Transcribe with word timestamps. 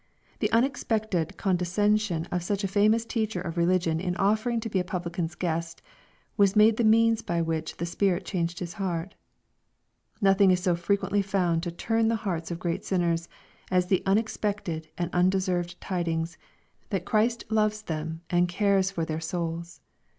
The 0.39 0.51
unexpected 0.51 1.37
condescension 1.37 2.25
of 2.31 2.41
such 2.41 2.63
a 2.63 2.67
famous 2.67 3.05
teacher 3.05 3.39
of 3.39 3.55
religion 3.55 3.99
in 3.99 4.15
offering 4.15 4.59
to 4.61 4.67
be 4.67 4.79
a 4.79 4.83
publican's 4.83 5.35
guest, 5.35 5.79
was 6.37 6.55
made 6.55 6.77
the 6.77 6.83
means 6.83 7.21
by 7.21 7.39
which 7.43 7.77
the 7.77 7.85
Spirit 7.85 8.25
changed 8.25 8.57
his 8.57 8.73
heart 8.81 9.13
Nothing 10.19 10.49
is 10.49 10.59
so 10.59 10.75
frequently 10.75 11.21
found 11.21 11.61
to 11.61 11.71
turn 11.71 12.07
the 12.07 12.15
hearts 12.25 12.49
of 12.49 12.57
great 12.57 12.83
sinners, 12.83 13.29
as 13.69 13.85
the 13.89 14.01
unexpected 14.07 14.87
and 14.97 15.11
unde 15.13 15.43
served 15.43 15.79
tidings, 15.79 16.35
that 16.89 17.05
Christ 17.05 17.43
loves 17.51 17.83
them 17.83 18.21
and 18.31 18.47
cares 18.49 18.89
for 18.89 19.05
their 19.05 19.21
souls. 19.21 19.81